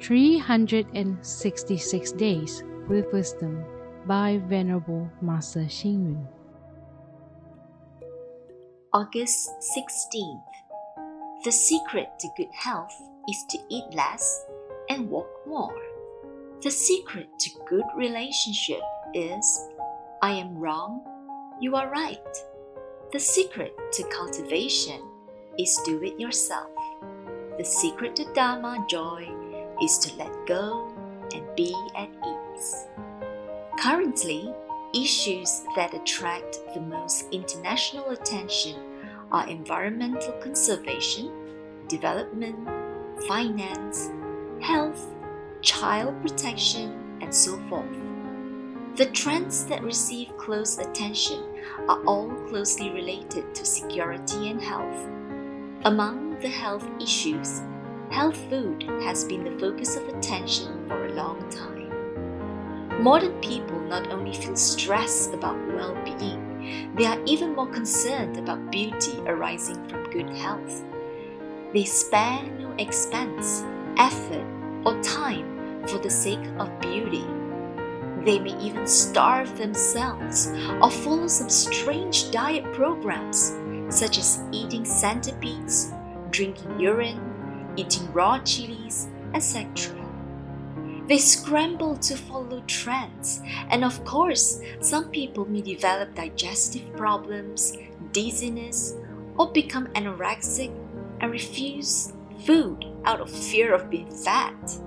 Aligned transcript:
366 0.00 2.12
Days 2.12 2.62
with 2.88 3.12
Wisdom 3.12 3.62
by 4.06 4.40
Venerable 4.46 5.10
Master 5.20 5.60
Xing 5.60 6.04
Yun. 6.04 6.26
August 8.94 9.50
16th. 9.76 10.40
The 11.44 11.52
secret 11.52 12.08
to 12.18 12.28
good 12.36 12.52
health 12.52 12.94
is 13.28 13.44
to 13.50 13.58
eat 13.68 13.84
less 13.94 14.46
and 14.88 15.10
walk 15.10 15.28
more. 15.46 15.76
The 16.62 16.70
secret 16.70 17.28
to 17.40 17.50
good 17.68 17.84
relationship 17.94 18.80
is 19.12 19.68
I 20.22 20.32
am 20.32 20.56
wrong, 20.56 21.04
you 21.60 21.76
are 21.76 21.90
right. 21.90 22.38
The 23.12 23.20
secret 23.20 23.74
to 23.92 24.02
cultivation 24.04 25.02
is 25.58 25.78
do 25.84 26.02
it 26.02 26.18
yourself. 26.18 26.70
The 27.58 27.64
secret 27.64 28.16
to 28.16 28.24
Dharma 28.32 28.86
joy 28.88 29.28
is 29.82 29.98
to 29.98 30.16
let 30.16 30.46
go 30.46 30.92
and 31.34 31.44
be 31.56 31.74
at 31.96 32.08
ease. 32.26 32.86
Currently, 33.78 34.52
issues 34.94 35.62
that 35.76 35.94
attract 35.94 36.58
the 36.74 36.80
most 36.80 37.26
international 37.32 38.10
attention 38.10 38.76
are 39.32 39.48
environmental 39.48 40.32
conservation, 40.34 41.30
development, 41.88 42.68
finance, 43.26 44.10
health, 44.60 45.06
child 45.62 46.20
protection, 46.22 47.18
and 47.20 47.34
so 47.34 47.58
forth. 47.68 47.86
The 48.96 49.06
trends 49.06 49.64
that 49.66 49.82
receive 49.82 50.36
close 50.36 50.78
attention 50.78 51.42
are 51.88 52.04
all 52.04 52.28
closely 52.48 52.90
related 52.90 53.54
to 53.54 53.64
security 53.64 54.50
and 54.50 54.60
health. 54.60 55.08
Among 55.84 56.38
the 56.40 56.48
health 56.48 56.86
issues, 57.00 57.62
health 58.10 58.36
food 58.50 58.82
has 59.02 59.24
been 59.24 59.44
the 59.44 59.58
focus 59.58 59.96
of 59.96 60.08
attention 60.08 60.86
for 60.88 61.06
a 61.06 61.14
long 61.14 61.48
time. 61.48 63.02
Modern 63.02 63.40
people 63.40 63.80
not 63.80 64.10
only 64.10 64.34
feel 64.34 64.56
stress 64.56 65.28
about 65.28 65.56
well 65.74 65.94
being, 66.04 66.94
they 66.96 67.06
are 67.06 67.22
even 67.24 67.54
more 67.54 67.68
concerned 67.68 68.36
about 68.36 68.70
beauty 68.70 69.18
arising 69.26 69.88
from 69.88 70.10
good 70.10 70.28
health. 70.30 70.84
They 71.72 71.84
spare 71.84 72.42
no 72.58 72.72
expense, 72.78 73.64
effort, 73.96 74.44
or 74.84 75.00
time 75.02 75.86
for 75.86 75.98
the 75.98 76.10
sake 76.10 76.44
of 76.58 76.80
beauty. 76.80 77.24
They 78.24 78.38
may 78.38 78.58
even 78.60 78.86
starve 78.86 79.56
themselves 79.56 80.52
or 80.82 80.90
follow 80.90 81.28
some 81.28 81.48
strange 81.48 82.30
diet 82.30 82.70
programs, 82.74 83.56
such 83.88 84.18
as 84.18 84.42
eating 84.52 84.84
centipedes, 84.84 85.92
drinking 86.30 86.78
urine, 86.78 87.29
eating 87.80 88.12
raw 88.12 88.38
chilies, 88.40 89.08
etc. 89.34 89.96
They 91.08 91.18
scramble 91.18 91.96
to 91.96 92.16
follow 92.16 92.62
trends, 92.66 93.42
and 93.70 93.84
of 93.84 94.04
course, 94.04 94.60
some 94.80 95.10
people 95.10 95.44
may 95.44 95.60
develop 95.60 96.14
digestive 96.14 96.94
problems, 96.96 97.76
dizziness, 98.12 98.94
or 99.36 99.50
become 99.50 99.86
anorexic 99.88 100.70
and 101.20 101.32
refuse 101.32 102.12
food 102.44 102.84
out 103.04 103.20
of 103.20 103.30
fear 103.30 103.74
of 103.74 103.90
being 103.90 104.10
fat. 104.24 104.78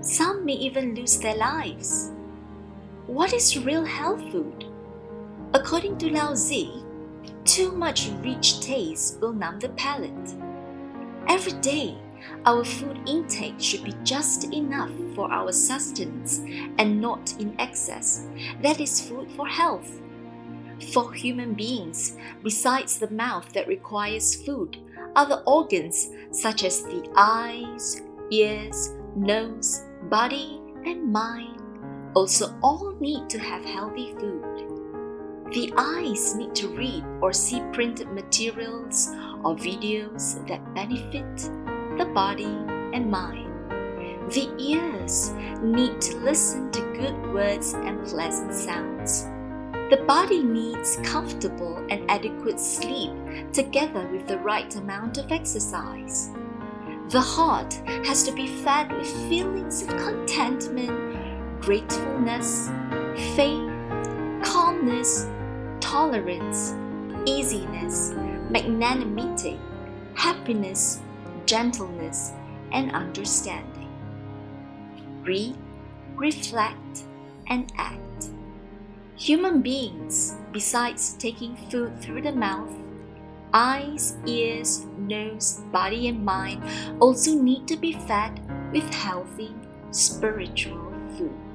Some 0.00 0.44
may 0.44 0.54
even 0.54 0.94
lose 0.94 1.18
their 1.18 1.36
lives. 1.36 2.10
What 3.06 3.32
is 3.32 3.58
real 3.58 3.84
health 3.84 4.20
food? 4.32 4.64
According 5.54 5.98
to 5.98 6.10
Lao 6.10 6.34
Tzu, 6.34 6.82
too 7.44 7.72
much 7.72 8.10
rich 8.22 8.60
taste 8.60 9.20
will 9.20 9.32
numb 9.32 9.60
the 9.60 9.68
palate. 9.70 10.34
Every 11.28 11.52
day, 11.60 11.96
our 12.44 12.64
food 12.64 13.00
intake 13.06 13.60
should 13.60 13.84
be 13.84 13.94
just 14.04 14.52
enough 14.52 14.90
for 15.14 15.30
our 15.30 15.52
sustenance 15.52 16.40
and 16.78 17.00
not 17.00 17.34
in 17.38 17.54
excess. 17.58 18.26
That 18.62 18.80
is 18.80 19.00
food 19.00 19.30
for 19.32 19.46
health. 19.46 20.00
For 20.92 21.12
human 21.12 21.54
beings, 21.54 22.16
besides 22.42 22.98
the 22.98 23.10
mouth 23.10 23.52
that 23.54 23.66
requires 23.66 24.34
food, 24.34 24.76
other 25.16 25.42
organs 25.46 26.10
such 26.30 26.64
as 26.64 26.82
the 26.82 27.08
eyes, 27.16 28.02
ears, 28.30 28.92
nose, 29.16 29.84
body, 30.10 30.60
and 30.84 31.10
mind 31.12 31.60
also 32.14 32.54
all 32.62 32.94
need 33.00 33.28
to 33.30 33.38
have 33.38 33.64
healthy 33.64 34.14
food. 34.14 34.42
The 35.52 35.72
eyes 35.76 36.34
need 36.34 36.54
to 36.56 36.68
read 36.68 37.04
or 37.20 37.32
see 37.32 37.62
printed 37.72 38.10
materials 38.10 39.08
or 39.44 39.54
videos 39.54 40.46
that 40.48 40.74
benefit 40.74 41.50
the 41.98 42.06
body, 42.06 42.44
and 42.92 43.10
mind. 43.10 43.52
The 44.30 44.50
ears 44.58 45.30
need 45.62 46.00
to 46.00 46.16
listen 46.18 46.70
to 46.72 46.80
good 46.92 47.32
words 47.32 47.74
and 47.74 48.04
pleasant 48.06 48.52
sounds. 48.52 49.24
The 49.90 50.02
body 50.06 50.42
needs 50.42 50.96
comfortable 51.04 51.76
and 51.90 52.10
adequate 52.10 52.58
sleep 52.58 53.12
together 53.52 54.08
with 54.10 54.26
the 54.26 54.38
right 54.38 54.74
amount 54.74 55.18
of 55.18 55.30
exercise. 55.30 56.30
The 57.08 57.20
heart 57.20 57.72
has 58.04 58.24
to 58.24 58.32
be 58.32 58.48
fed 58.48 58.90
with 58.92 59.28
feelings 59.28 59.82
of 59.82 59.88
contentment, 59.90 61.62
gratefulness, 61.62 62.68
faith, 63.36 63.70
calmness, 64.42 65.28
tolerance, 65.78 66.74
easiness, 67.26 68.12
magnanimity, 68.50 69.60
happiness, 70.14 71.00
gentleness, 71.46 72.32
and 72.72 72.92
understanding. 72.92 73.88
Read, 75.22 75.56
reflect, 76.14 77.04
and 77.48 77.72
act. 77.78 78.30
Human 79.16 79.62
beings, 79.62 80.34
besides 80.52 81.14
taking 81.14 81.56
food 81.70 82.00
through 82.02 82.22
the 82.22 82.32
mouth, 82.32 82.74
eyes, 83.54 84.16
ears, 84.26 84.84
nose, 84.98 85.62
body, 85.72 86.08
and 86.08 86.24
mind, 86.24 86.62
also 87.00 87.32
need 87.32 87.66
to 87.68 87.76
be 87.76 87.92
fed 87.92 88.40
with 88.72 88.92
healthy 88.92 89.54
spiritual 89.90 90.92
food. 91.16 91.45